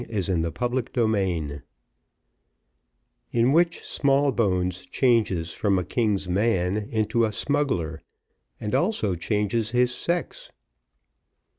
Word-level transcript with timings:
Chapter 0.09 0.51
XLIII 0.95 1.61
In 3.31 3.51
which 3.51 3.83
Smallbones 3.83 4.87
changes 4.87 5.53
from 5.53 5.77
a 5.77 5.83
king's 5.83 6.27
man 6.27 6.75
into 6.91 7.23
a 7.23 7.31
smuggler, 7.31 8.01
and 8.59 8.73
also 8.73 9.13
changes 9.13 9.69
his 9.69 9.93
sex. 9.93 10.49